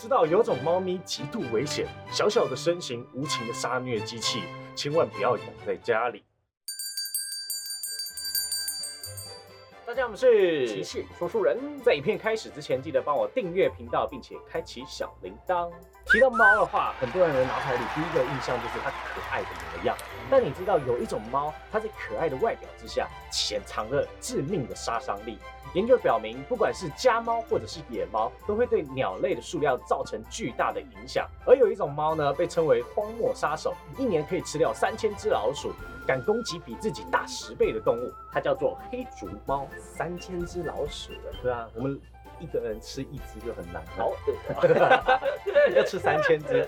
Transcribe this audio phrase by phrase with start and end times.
[0.00, 4.40] 知道有种猫咪极度危险，小小的身形无情的杀虐机器，
[4.74, 6.24] 千万不要养在家里。
[9.90, 15.68] 大家，我们是骑士说书人，在影片开始之前，记得帮我订阅频道，并且开启小铃铛。
[16.06, 19.96] 提到猫的话，很多人的脑海里第一个印象就是它可爱的模样。
[20.30, 25.36] 但你知道有一种猫，它在可爱的外表之下，潜藏着致命的杀伤力。
[25.74, 31.28] 研究表明，不管是家猫或者是野猫，都会对鸟类的数量造成巨大的影响。
[31.44, 35.72] 而有一种猫呢，被称为荒漠杀手，一年可以吃掉三千只老鼠，
[36.06, 39.66] 敢攻击比自己大十倍的动物，它叫做黑竹猫。
[39.78, 42.00] 三千只老鼠的，对啊，我们
[42.38, 44.12] 一个人吃一只就很难，好
[44.60, 46.66] 饿， 要吃三千只，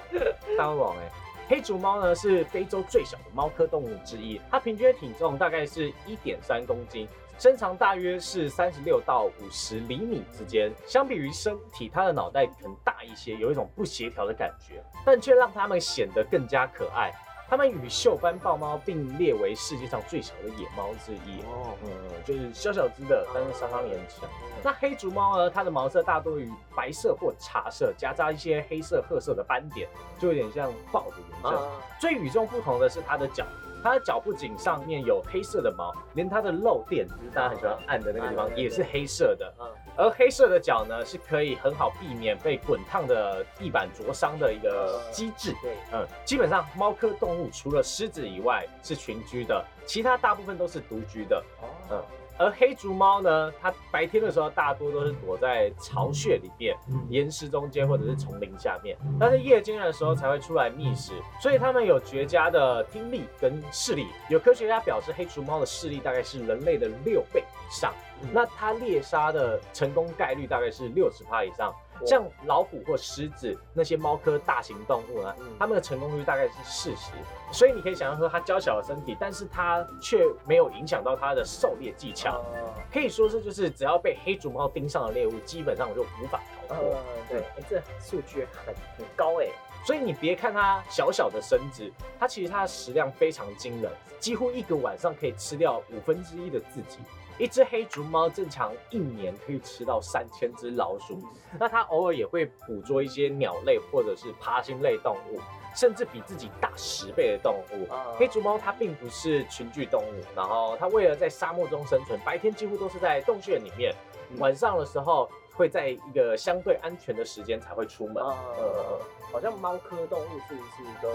[0.57, 1.11] 大胃王哎。
[1.49, 7.07] 黑竹猫呢是非洲最小的猫科动物之一，它平均体重大概是一点三公斤，
[7.39, 10.73] 身长大约是三十六到五十厘米之间。
[10.87, 17.12] 相比于身体，它的脑袋可能大一些，有一种不协调的感觉，但却让它们显得更加可爱。
[17.53, 21.42] 它们与锈斑豹猫并列为世界上最小的野猫之一。
[21.42, 21.91] 哦，嗯，
[22.25, 24.27] 就是小小只的，但是杀伤力很强。
[24.64, 25.50] 那黑竹猫呢？
[25.50, 29.86] 它的毛色大多与白色或茶色，夹杂一些黑色、褐色的斑点，
[30.19, 31.69] 就有点像豹的颜色。
[32.00, 33.44] 最与众不同的是它的脚。
[33.84, 39.53] 它的脚不仅上面有黑色的毛，连它的肉垫，就是大家很喜欢按的那个地方，也是黑色的。
[39.61, 39.66] 嗯，
[39.97, 45.55] 而黑色的脚呢，是可以很好避免被滚烫的地板灼伤的一个机制。
[45.62, 51.45] 对，嗯，基本上猫科动物除了狮子以外是群居的，其他大部分都是独居的。
[51.61, 52.03] 哦，嗯。
[52.43, 56.77] 而黑竹猫呢，它白天的时候大多都是躲在巢穴里面、
[57.09, 64.09] 岩石中间或者是丛林下面，但是夜间的时候才会出来觅食，所以它们有绝佳的听力跟视力。
[64.29, 67.95] 有科学家表示，黑竹猫的视力大概是人类的六倍以上，
[68.33, 71.73] 那它猎杀的成功概率大概是六十趴以上。
[72.06, 77.12] 像老虎或狮子那些猫科大型动物呢，它们的成功率大概是四十，
[77.53, 82.44] 所以你可以想象说它娇小的身体，但是它却没有影响到它的狩猎技巧，
[82.93, 86.97] 可以说是就是只要被黑竹猫盯上的猎物，基本上就无法逃脱。
[87.28, 89.47] 对，哎，这数据很很高哎，
[89.87, 96.98] 所以你别看它小小的身子，它其实它的食量非常惊人，几乎一个晚上可以吃掉五分之一的自己。
[97.38, 101.19] 一只黑竹猫正常一年可以吃到三千只老鼠，
[101.59, 105.41] 那它偶尔也会捕捉一些鸟类或者是爬行类动物，
[105.75, 107.88] 甚至比自己大十倍的动物。
[108.19, 113.94] 黑竹猫它并不是群居动物，然后它为了在沙漠中生存，白天几乎都是在洞穴里面，
[114.38, 118.23] 晚上的时候会在一个相对安全的时间才会出门。
[118.23, 118.99] 呃，
[119.33, 121.09] 好像猫科动物是不是都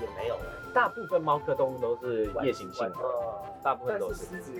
[0.00, 0.36] 也没有？
[0.72, 2.96] 大部分猫科动物都是夜行性的，
[3.62, 4.24] 大部分都是。
[4.26, 4.52] 狮子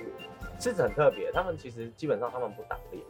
[0.60, 3.00] 狮子很特别，他们其实基本上他们不打猎，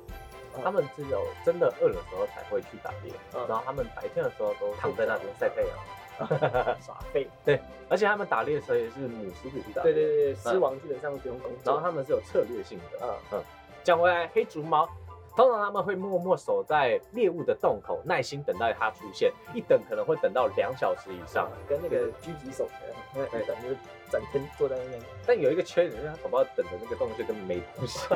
[0.63, 3.13] 他们只有真的饿的时候才会去打猎，
[3.47, 7.29] 然后他们白天的时候都躺在那边晒太阳， 耍废。
[7.45, 9.83] 对，而且他们打猎的时候也是母狮子去打。
[9.83, 12.99] 对对对，狮王基本上不用工作，然后他们是有策略性的。
[13.03, 13.43] 嗯嗯，
[13.83, 14.89] 讲回来，黑竹猫。
[15.37, 23.77] 通常他们会默默守在猎物的洞口，耐心等待它出现，一等可能会等到两小时以上，跟那个狙击手一样，对，等就是
[24.11, 25.01] 整天坐在那边。
[25.27, 28.07] 但有一个缺点，就是他宝宝等的那个洞穴根本没东西，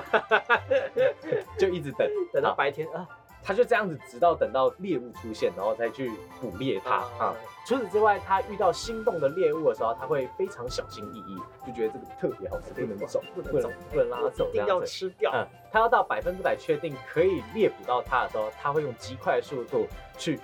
[1.59, 3.09] 就一直等，等到白天啊。
[3.49, 7.35] 他就这样子，直到等到猎物出现，然后再去捕猎它啊。
[7.67, 15.33] 除此之外，他遇到心动的猎物的时候，他会非常小心翼翼，就觉得这个特别好吃，不能走，不能走，不能拉走，一定要吃掉。
[15.33, 19.87] 嗯，他要到百分之百确定可以猎捕到它的时候，他会用极快的速度
[20.19, 20.39] 去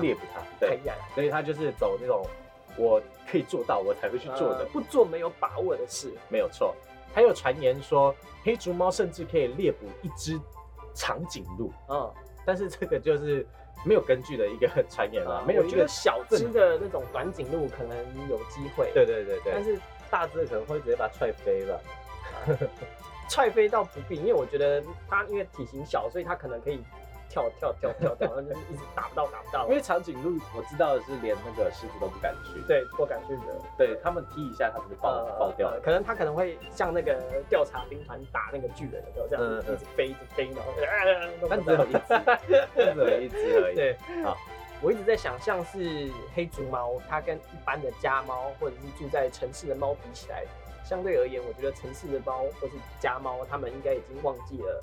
[0.00, 0.40] 猎捕它。
[0.58, 0.80] 对，
[1.14, 2.26] 所以他就是走那种
[2.76, 6.12] 我可以做到，我才会去做的，不做没有把握的事。
[6.28, 6.74] 没有错。
[7.14, 10.40] 还有传言说，黑竹猫甚至可以猎捕一只
[10.92, 11.72] 长颈鹿。
[11.88, 12.12] 嗯。
[12.48, 13.46] 但是这个就是
[13.84, 15.62] 没有根据的一个传言了，没有。
[15.62, 17.94] 我觉得小只的那种短颈鹿可能
[18.26, 19.52] 有机会，对对对对。
[19.52, 19.78] 但是
[20.08, 21.80] 大只可能会直接把它踹飞了，
[23.28, 26.82] 踹飞倒不必，因为我觉得它因为体型小，所以它可能可以。
[27.28, 29.68] 跳跳跳跳跳，就一直打不到打不到。
[29.68, 33.42] 因为长颈鹿我知道的是连那个狮子都不敢去，对，不敢去的。
[33.76, 35.80] 对他们踢一下，他们就爆爆掉了。
[35.80, 40.72] 可能他可能会像那个调查兵团打那个巨人的时候，这样一直飞，一直飞，然后
[41.48, 42.08] 啊，只有一只，
[42.74, 43.74] 只有一只而已。
[43.74, 44.36] 对，好，
[44.80, 50.44] 我一直在想像是黑竹猫，它跟一般的家猫或者是住在城市的猫比起来，
[50.84, 54.82] 相对而言，我觉得城市的猫或是家猫，它们应该已经忘记了。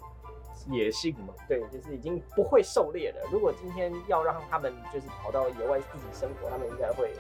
[0.68, 3.22] 野性嘛，对，就是已经不会狩猎了。
[3.32, 7.14] 如果今天要让他们就是跑到野外自己生活，他们应该会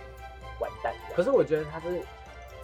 [0.60, 0.94] 完蛋。
[1.16, 2.02] 可是我觉得它是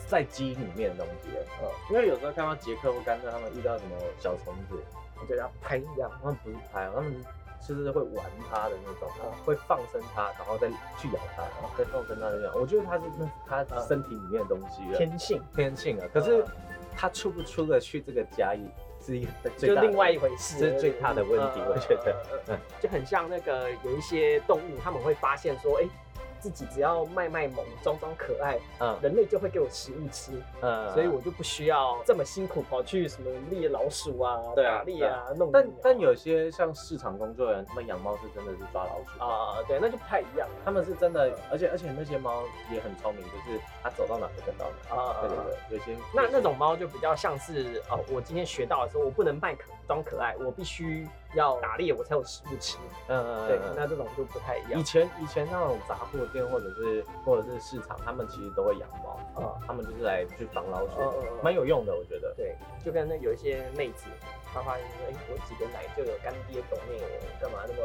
[0.08, 1.30] 在基因里面的东西，
[1.62, 4.82] 嗯，因为有时候看到杰克或甘蔗他们遇到什么小虫子，
[5.20, 7.24] 我觉得要拍一样，他们不是拍，他们
[7.68, 12.54] 就是会玩它的那种，嗯会放生它，然后再去咬它，然后再放生它一样。
[12.56, 16.08] 我觉得它是那是它嗯身体里面的东西了，天性天性啊。
[16.14, 16.48] 可是嗯
[16.98, 18.62] 它出不出得去这个家，也
[19.02, 22.16] 是一个最就另外一回事，这是最大的问题嗯我觉得。
[22.80, 25.86] 就很像那个有一些动物，他们会发现说，哎、
[26.42, 28.98] 自己只要卖卖萌、装装可爱，嗯。
[29.02, 30.92] 人类就会给我食物吃，嗯。
[30.94, 44.96] 所以我就不需要这么辛苦跑去什么猎老鼠啊、对啊打猎啊、弄但但有些像市场工作人员，他们养猫是真的是抓老鼠啊、对，那就不太一样他们是真的，而且而且那些猫也很聪明，就是它走到哪就跟到哪。
[44.96, 45.18] 啊。
[45.22, 45.38] 对对
[45.70, 52.78] 对，有些那那种猫就比较像是哦，我今天学到的时候，我不能卖可装可爱，我必须要打猎，我才有食物吃。
[53.10, 54.84] 嗯嗯对，嗯那这种就不太一样以。
[54.84, 62.34] 前以前那种杂货店或者是或者是市场，他们其实都会养猫，啊他们就是来去防老鼠嗯嗯嗯，蛮有用的，我觉得。
[62.38, 62.56] 对，
[62.86, 64.06] 就跟那有一些妹子，
[64.54, 67.80] 她发现说，哎、我几个奶就有干爹懂内我，干嘛那么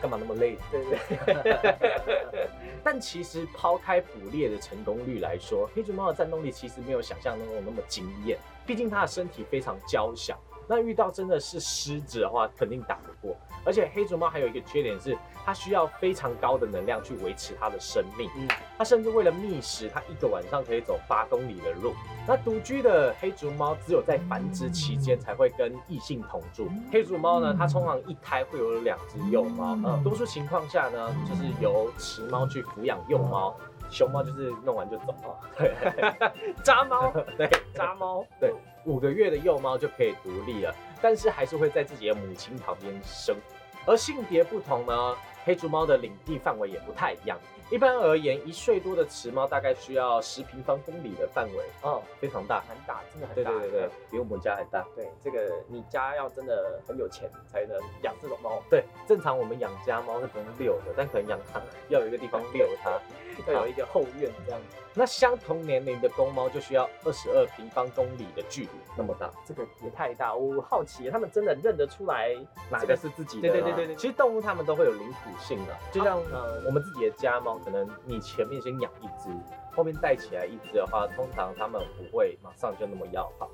[0.00, 0.56] 干嘛那么累？
[0.70, 2.48] 对对
[2.82, 8.38] 但其实抛开捕猎的成功率来说，黑熊猫的战斗力其实没有想象中那么惊艳。
[8.66, 13.36] 毕竟它的身体非常娇小，那遇到真的是狮子的话，肯定打不过。
[13.66, 18.30] 而且黑熊猫还有一个缺点是，它需要非常高的能量去维持它的生命。
[18.36, 18.46] 嗯，
[18.76, 21.94] 它甚至为了觅食，它一个晚上可以走八公里的路。
[22.26, 26.68] 那独居的黑竹猫只有在繁殖期间才会跟异性同住。
[26.92, 33.56] 黑竹猫呢，它通常一胎会有两只幼猫，嗯，多数情况下呢，就是由雌猫去抚养幼猫，
[33.88, 35.40] 雄猫就是弄完就走啊。
[35.56, 35.74] 对
[36.62, 38.52] 渣 猫，对，渣猫，对，
[38.84, 43.92] 五个月的幼猫就可以独立了，但是还是会在自己的母亲旁边生活。
[43.92, 47.38] 而性别不同呢，黑竹猫的领地范围也不太一样。
[47.70, 52.62] 一般而言，一岁多的雌猫大概需要十平方公里的范围，哦，非常大。
[52.68, 53.50] 很大，真的很大。
[53.50, 54.84] 对对对对，比我们家还大。
[54.94, 62.92] 对，这个你家要真的很有钱才能养这种猫，对，正常我们养家猫是不用遛的，但可能养它 要有一个地方遛它。
[63.52, 64.76] 要有一个后院这样子。
[64.94, 72.32] 那相同年龄的公猫就需要二十二平方公里的距离，那么大，这个也太大，我好奇他们真的认得出来
[72.70, 73.48] 哪个个是自己的？
[73.48, 79.28] 对对对对对其实动物它们都会有领土性了，就像嗯呃我们自己的家猫，可能你前面先养一只，
[79.74, 83.48] 后面带起来一只的话，通常它们不会马上就那么要好，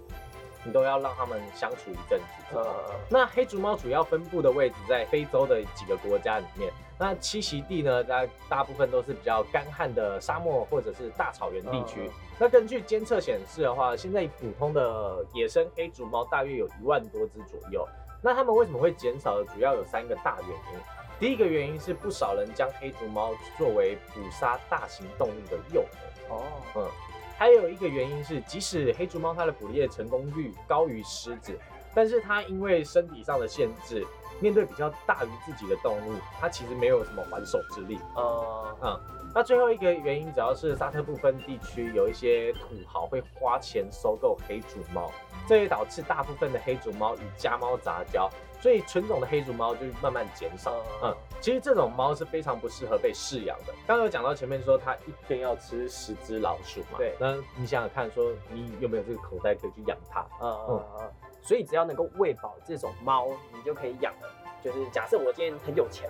[0.64, 2.56] 你都要让它们相处一阵子。
[2.56, 2.66] 呃，
[3.08, 12.06] 那黑竹猫主要分布的位置在非洲的几个国家里面，那栖息地呢，大大部分都是比较干旱的沙漠或者是大草原地区。
[12.06, 12.12] 嗯
[12.42, 17.86] 那根据监测显示的话，现在普通的野生黑竹猫大约有一万多只左右。
[18.22, 19.44] 那它们为什么会减少的？
[19.52, 20.80] 主要有三个大原因。
[21.20, 26.34] 第一个原因是不少人将黑竹猫作为捕杀大型动物的诱饵。
[26.34, 26.42] 哦，
[26.74, 26.88] 嗯，
[27.36, 31.58] 还有一个原因是，即使黑竹猫它的捕猎成功率高于狮子，
[31.94, 34.06] 但是它因为身体上的限制，
[34.40, 37.98] 面对比较大于自己的动物，它其实没有什么还手之力。
[38.16, 39.00] 呃，嗯，
[39.34, 45.10] 那最后一个原因，主要是沙特部分地区有一些土豪会花钱收购黑竹猫，
[45.46, 50.74] 这也导致大部分的黑竹猫与家猫杂交，所以纯种的黑竹猫就慢慢减少。
[51.02, 53.74] 嗯，其实这种猫是非常不适合被饲养的。
[53.86, 60.20] 刚刚有讲到前面说它一天要吃十只老鼠嘛，对那你想想看，说你有没有这个口袋可以去养它？
[60.40, 64.28] 呃呃呃，所以只要能够喂饱这种猫，你就可以养了。
[64.62, 66.08] 就是假设我今天很有钱，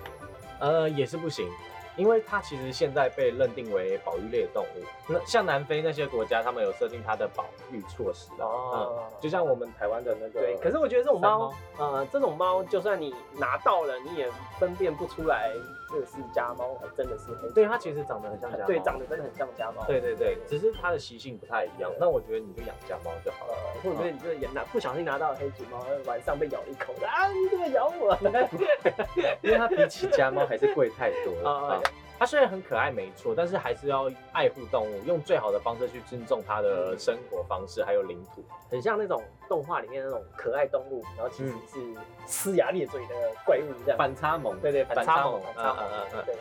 [0.58, 1.48] 呃，也是不行。
[1.96, 15.50] 因为它其实现在被认定为保育类的动物，那像南非那些国家，他们有设定它的保育措施的，哦嗯，就像我们台湾的那个，对，可是我觉得这种猫山，呃，这种猫就算你拿到了，你也分辨不出来
[15.92, 17.48] 这个是家猫还真的是黑。
[17.50, 19.84] 对它其实长得很像家猫，对，长得真的很像家猫。
[19.86, 21.90] 对对对，只是它的习性不太一样。
[21.98, 28.16] 那我觉得你就养家猫就好呃了。，或者是你这也拿不小心拿到黑橘猫，晚上被咬一口的啊，你怎么咬我？
[29.42, 31.50] 因为它比起家猫还是贵太多了。
[31.50, 31.82] 啊啊
[32.20, 38.44] 它虽然很可爱没错，但是还是要爱护动物，用最好的方式去尊重它的生活方式还有领土。
[38.70, 43.14] 很像那种动画里面那种可爱动物，然后其实是呲牙咧嘴的
[43.46, 43.96] 怪物这样。
[43.96, 46.34] 反差萌，对对，反差萌，反反差萌嗯嗯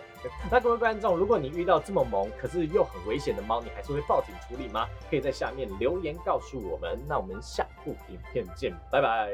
[0.52, 4.86] 那各位观众，如果你遇到这么萌可是又很危险的猫，你还是会报警处理吗？
[5.10, 7.00] 可以在下面留言告诉我们。
[7.08, 9.32] 那我们下部影片见，拜拜。